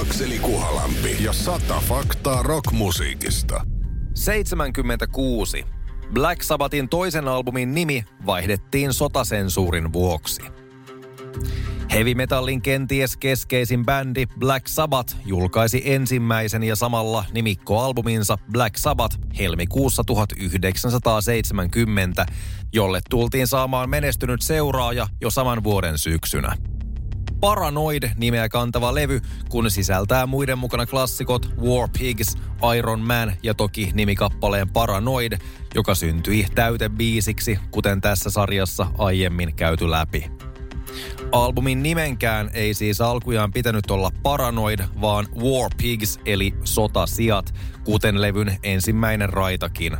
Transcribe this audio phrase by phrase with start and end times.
[0.00, 3.66] Akseli Kuhalampi ja sata faktaa rockmusiikista.
[4.14, 5.64] 76.
[6.12, 10.42] Black Sabbathin toisen albumin nimi vaihdettiin sotasensuurin vuoksi.
[11.90, 20.04] Heavy metallin kenties keskeisin bändi Black Sabbath julkaisi ensimmäisen ja samalla nimikkoalbuminsa Black Sabbath helmikuussa
[20.04, 22.26] 1970,
[22.72, 26.56] jolle tultiin saamaan menestynyt seuraaja jo saman vuoden syksynä.
[27.42, 32.36] Paranoid-nimeä kantava levy, kun sisältää muiden mukana klassikot War Pigs,
[32.78, 35.38] Iron Man ja toki nimikappaleen Paranoid,
[35.74, 40.30] joka syntyi täytebiisiksi, kuten tässä sarjassa aiemmin käyty läpi.
[41.32, 47.54] Albumin nimenkään ei siis alkujaan pitänyt olla Paranoid, vaan War Pigs eli Sotasijat,
[47.84, 49.96] kuten levyn ensimmäinen raitakin.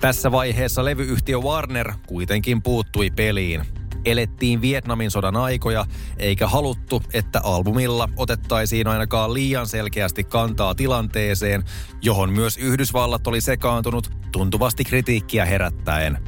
[0.00, 3.62] Tässä vaiheessa levyyhtiö Warner kuitenkin puuttui peliin–
[4.06, 5.84] elettiin Vietnamin sodan aikoja,
[6.16, 11.64] eikä haluttu, että albumilla otettaisiin ainakaan liian selkeästi kantaa tilanteeseen,
[12.02, 16.18] johon myös Yhdysvallat oli sekaantunut tuntuvasti kritiikkiä herättäen.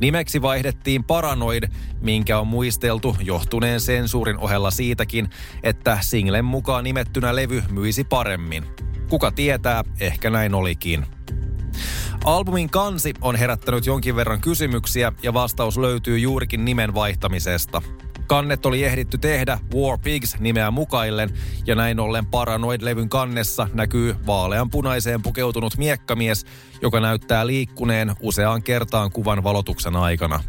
[0.00, 1.64] Nimeksi vaihdettiin Paranoid,
[2.00, 5.28] minkä on muisteltu johtuneen sensuurin ohella siitäkin,
[5.62, 8.64] että singlen mukaan nimettynä levy myisi paremmin.
[9.10, 11.15] Kuka tietää, ehkä näin olikin.
[12.26, 17.82] Albumin kansi on herättänyt jonkin verran kysymyksiä ja vastaus löytyy juurikin nimen vaihtamisesta.
[18.26, 21.30] Kannet oli ehditty tehdä War Pigs nimeä mukaillen,
[21.66, 26.44] ja näin ollen Paranoid-levyn kannessa näkyy vaaleanpunaiseen pukeutunut miekkamies,
[26.82, 30.44] joka näyttää liikkuneen useaan kertaan kuvan valotuksen aikana.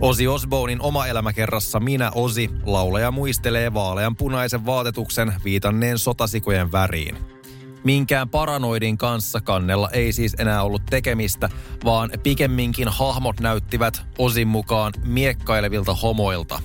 [0.00, 7.31] Osi Osbournein oma elämäkerrassa Minä Osi laulaja muistelee vaaleanpunaisen vaatetuksen viitanneen sotasikojen väriin.
[7.84, 11.48] Minkään paranoidin kanssa kannella ei siis enää ollut tekemistä,
[11.84, 16.62] vaan pikemminkin hahmot näyttivät osin mukaan miekkailevilta homoilta.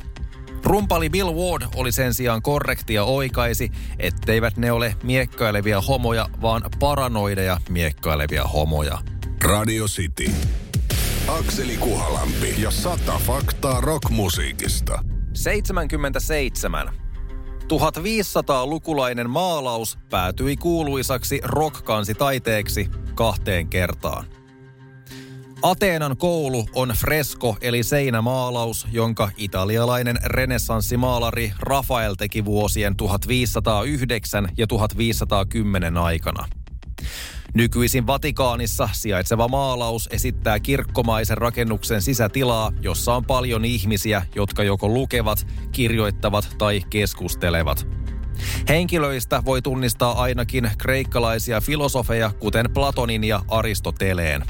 [0.63, 6.61] Rumpali Bill Ward oli sen sijaan korrekti ja oikaisi, etteivät ne ole miekkailevia homoja, vaan
[6.79, 8.97] paranoideja miekkailevia homoja.
[9.43, 10.31] Radio City.
[11.27, 14.99] Akseli Kuhalampi ja sata faktaa rockmusiikista.
[15.33, 17.06] 77.
[17.67, 24.25] 1500-lukulainen maalaus päätyi kuuluisaksi rockkansitaiteeksi kahteen kertaan.
[25.61, 35.97] Ateenan koulu on fresko eli seinämaalaus, jonka italialainen renessanssimaalari Rafael teki vuosien 1509 ja 1510
[35.97, 36.56] aikana.
[37.57, 45.47] Nykyisin Vatikaanissa sijaitseva maalaus esittää kirkkomaisen rakennuksen sisätilaa, jossa on paljon ihmisiä, jotka joko lukevat,
[45.71, 47.87] kirjoittavat tai keskustelevat.
[48.69, 54.43] Henkilöistä voi tunnistaa ainakin kreikkalaisia filosofeja, kuten Platonin ja Aristoteleen.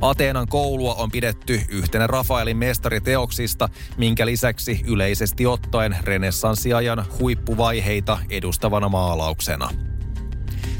[0.00, 9.85] Ateenan koulua on pidetty yhtenä Rafaelin mestariteoksista, minkä lisäksi yleisesti ottaen renessanssiajan huippuvaiheita edustavana maalauksena.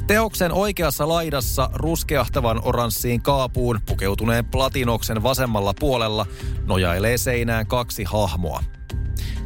[0.06, 6.27] Teoksen oikeassa laidassa ruskeahtavan oranssiin kaapuun pukeutuneen platinoksen vasemmalla puolella
[6.67, 8.62] nojailee seinään kaksi hahmoa.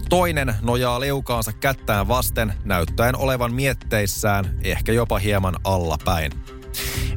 [0.08, 6.32] Toinen nojaa leukaansa kättään vasten, näyttäen olevan mietteissään, ehkä jopa hieman allapäin.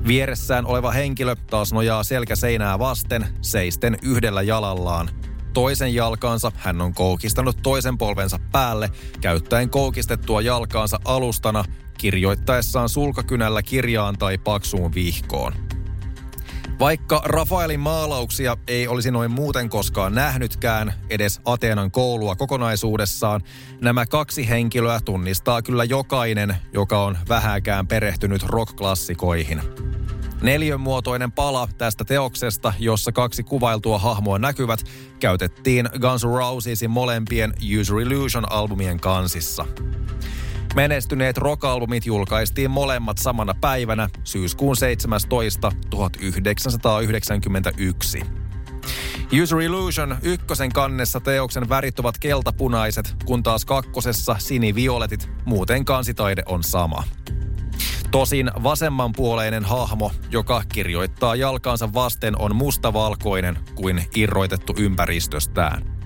[0.08, 5.10] Vieressään oleva henkilö taas nojaa selkäseinää vasten, seisten yhdellä jalallaan.
[5.54, 8.90] Toisen jalkaansa hän on koukistanut toisen polvensa päälle,
[9.22, 11.64] käyttäen koukistettua jalkaansa alustana
[11.98, 15.54] kirjoittaessaan sulkakynällä kirjaan tai paksuun vihkoon.
[16.80, 23.42] Vaikka Rafaelin maalauksia ei olisi noin muuten koskaan nähnytkään, edes Ateenan koulua kokonaisuudessaan,
[23.82, 29.62] nämä kaksi henkilöä tunnistaa kyllä jokainen, joka on vähäkään perehtynyt rockklassikoihin.
[30.42, 34.80] Neljönmuotoinen pala tästä teoksesta, jossa kaksi kuvailtua hahmoa näkyvät,
[35.20, 39.66] käytettiin Guns N' Rosesin molempien User Illusion-albumien kansissa.
[40.76, 45.72] Menestyneet rockalbumit julkaistiin molemmat samana päivänä syyskuun 17.
[45.90, 48.22] 1991.
[49.42, 56.64] User Illusion ykkösen kannessa teoksen värit ovat keltapunaiset, kun taas kakkosessa sinivioletit, muuten kansitaide on
[56.64, 57.04] sama.
[58.12, 66.03] Tosin vasemmanpuoleinen hahmo, joka kirjoittaa jalkaansa vasten, on mustavalkoinen kuin irroitettu ympäristöstään.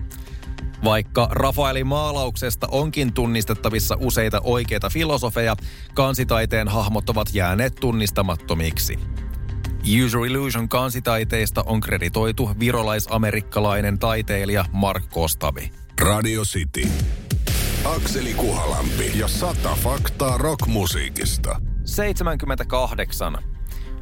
[0.87, 5.55] Vaikka Rafaelin maalauksesta onkin tunnistettavissa useita oikeita filosofeja,
[5.93, 8.99] kansitaiteen hahmot ovat jääneet tunnistamattomiksi.
[10.05, 15.71] User Illusion kansitaiteista on kreditoitu virolais-amerikkalainen taiteilija Mark Kostavi.
[16.01, 16.87] Radio City.
[17.85, 21.61] Akseli Kuhalampi ja sata faktaa rockmusiikista.
[21.85, 23.33] 78.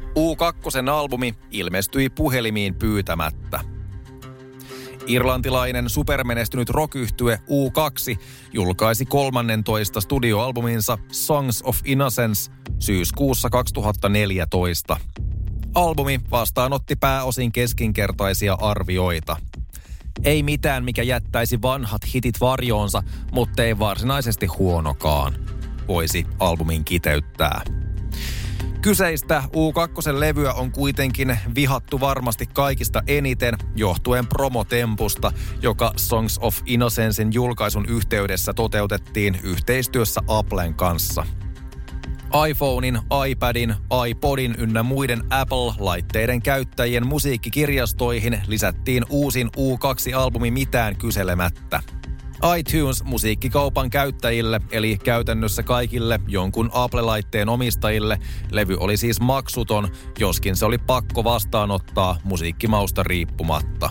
[0.08, 3.75] U2 albumi ilmestyi puhelimiin pyytämättä.
[5.06, 8.18] Irlantilainen supermenestynyt rockyhtye U2
[8.52, 14.96] julkaisi 13 studioalbuminsa Songs of Innocence syyskuussa 2014.
[15.74, 19.36] Albumi vastaanotti pääosin keskinkertaisia arvioita.
[20.24, 25.34] Ei mitään, mikä jättäisi vanhat hitit varjoonsa, mutta ei varsinaisesti huonokaan,
[25.88, 27.85] voisi albumin kiteyttää.
[28.86, 37.86] Kyseistä U2-levyä on kuitenkin vihattu varmasti kaikista eniten johtuen promotempusta, joka Songs of Innocencein julkaisun
[37.86, 41.26] yhteydessä toteutettiin yhteistyössä Applen kanssa.
[42.48, 42.98] iPhonein,
[43.28, 43.74] iPadin,
[44.08, 51.80] iPodin ynnä muiden Apple-laitteiden käyttäjien musiikkikirjastoihin lisättiin uusin U2-albumi mitään kyselemättä–
[52.58, 58.18] iTunes musiikkikaupan käyttäjille, eli käytännössä kaikille jonkun Apple-laitteen omistajille,
[58.50, 59.88] levy oli siis maksuton,
[60.18, 63.90] joskin se oli pakko vastaanottaa musiikkimausta riippumatta.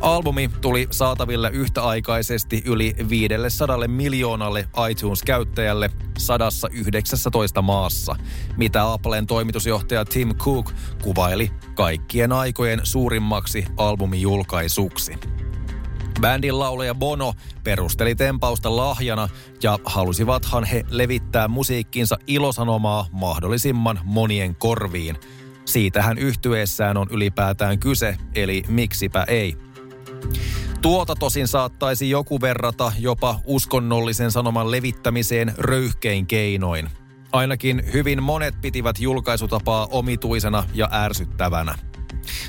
[0.00, 8.16] Albumi tuli saataville yhtäaikaisesti yli 500 miljoonalle iTunes-käyttäjälle 119 maassa,
[8.56, 10.72] mitä Applen toimitusjohtaja Tim Cook
[11.02, 15.18] kuvaili kaikkien aikojen suurimmaksi albumijulkaisuksi.
[16.22, 17.34] Bändin laulaja Bono
[17.64, 19.28] perusteli tempausta lahjana
[19.62, 25.16] ja halusivathan he levittää musiikkinsa ilosanomaa mahdollisimman monien korviin.
[25.64, 29.56] Siitähän yhtyeessään on ylipäätään kyse, eli miksipä ei.
[30.82, 36.88] Tuota tosin saattaisi joku verrata jopa uskonnollisen sanoman levittämiseen röyhkein keinoin.
[37.32, 41.91] Ainakin hyvin monet pitivät julkaisutapaa omituisena ja ärsyttävänä.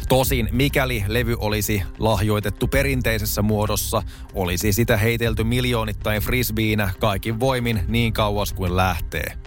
[0.09, 4.03] Tosin mikäli levy olisi lahjoitettu perinteisessä muodossa,
[4.33, 9.37] olisi sitä heitelty miljoonittain frisbeinä kaikin voimin niin kauas kuin lähtee.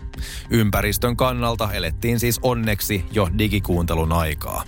[0.51, 4.65] Ympäristön kannalta elettiin siis onneksi jo digikuuntelun aikaa.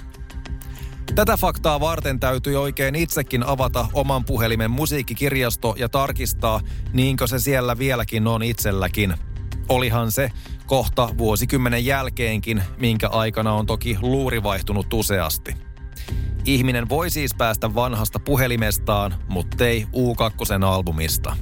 [1.15, 6.61] Tätä faktaa varten täytyy oikein itsekin avata oman puhelimen musiikkikirjasto ja tarkistaa,
[6.93, 9.15] niinkö se siellä vieläkin on itselläkin.
[9.69, 10.31] Olihan se
[10.67, 15.68] kohta vuosikymmenen jälkeenkin, minkä aikana on toki luuri vaihtunut useasti.
[16.45, 21.37] Ihminen voi siis päästä vanhasta puhelimestaan, mutta ei U2 albumista.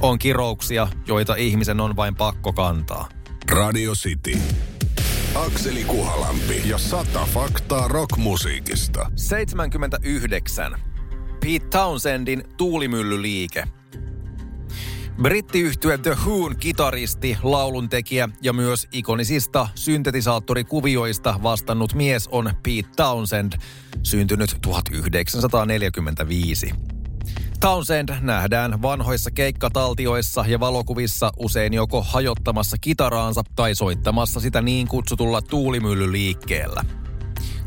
[0.00, 3.08] On kirouksia, joita ihmisen on vain pakko kantaa.
[3.50, 4.38] Radio City.
[5.34, 9.10] Akseli Kuhalampi ja sata faktaa rockmusiikista.
[9.16, 10.80] 79.
[11.40, 13.64] Pete Townsendin tuulimyllyliike–
[15.22, 23.52] Brittiyhtye The Who'n kitaristi, lauluntekijä ja myös ikonisista syntetisaattorikuvioista vastannut mies on Pete Townsend,
[24.02, 26.70] syntynyt 1945.
[27.60, 35.42] Townsend nähdään vanhoissa keikkataltioissa ja valokuvissa usein joko hajottamassa kitaraansa tai soittamassa sitä niin kutsutulla
[35.42, 36.84] tuulimyllyliikkeellä.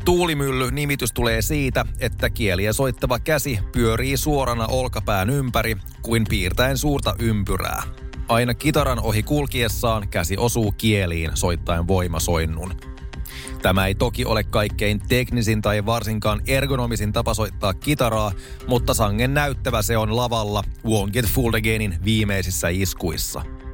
[0.08, 7.84] Tuulimylly-nimitys tulee siitä, että kieliä soittava käsi pyörii suorana olkapään ympäri kuin piirtäen suurta ympyrää.
[8.28, 12.74] Aina kitaran ohi kulkiessaan käsi osuu kieliin soittaen voimasoinnun.
[13.62, 18.32] Tämä ei toki ole kaikkein teknisin tai varsinkaan ergonomisin tapa soittaa kitaraa,
[18.68, 23.42] mutta sangen näyttävä se on lavalla Won't Get Fooled Againin viimeisissä iskuissa–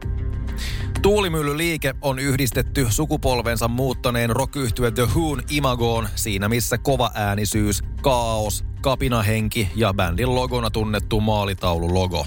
[1.04, 9.70] Tuulimyllyliike on yhdistetty sukupolvensa muuttaneen rockyhtye The Who'n imagoon siinä missä kova äänisyys, kaos, kapinahenki
[9.76, 12.26] ja bändin logona tunnettu maalitaululogo.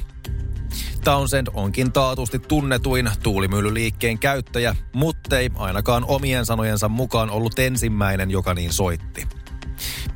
[1.05, 8.73] Townsend onkin taatusti tunnetuin tuulimyllyliikkeen käyttäjä, muttei ainakaan omien sanojensa mukaan ollut ensimmäinen, joka niin
[8.73, 9.29] soitti.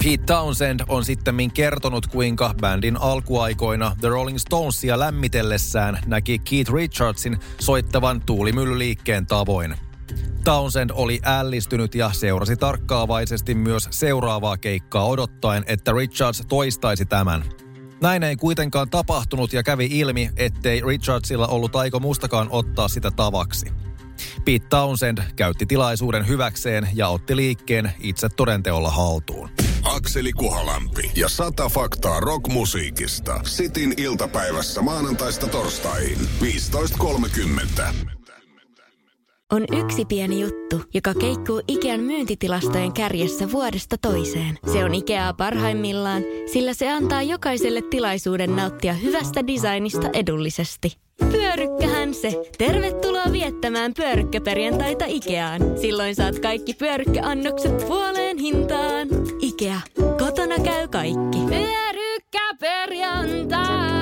[0.05, 7.39] Pete Townsend on sitten kertonut, kuinka bändin alkuaikoina The Rolling Stonesia lämmitellessään näki Keith Richardsin
[7.61, 9.75] soittavan tuulimyllyliikkeen tavoin.
[10.45, 17.45] Townsend oli ällistynyt ja seurasi tarkkaavaisesti myös seuraavaa keikkaa odottaen, että Richards toistaisi tämän.
[18.01, 23.67] Näin ei kuitenkaan tapahtunut ja kävi ilmi, ettei Richardsilla ollut aiko mustakaan ottaa sitä tavaksi.
[24.45, 29.51] Pete Townsend käytti tilaisuuden hyväkseen ja otti liikkeen itse todenteolla haltuun.
[30.01, 33.41] Akseli Kuhalampi ja sata faktaa rockmusiikista.
[33.45, 37.83] Sitin iltapäivässä maanantaista torstaihin 15.30.
[39.53, 44.59] on yksi pieni juttu, joka keikkuu Ikean myyntitilastojen kärjessä vuodesta toiseen.
[44.73, 50.97] Se on Ikeaa parhaimmillaan, sillä se antaa jokaiselle tilaisuuden nauttia hyvästä designista edullisesti.
[51.33, 52.43] Pyörykkähän se!
[52.59, 55.63] Tervetuloa viettämään pyörykkäperjantaita Ikeaan.
[55.81, 59.09] Silloin saat kaikki pyörykkäannokset puoleen hintaan
[59.61, 59.81] arkea.
[60.19, 61.39] Kotona käy kaikki.
[61.49, 64.00] Pyörykkä perjantai.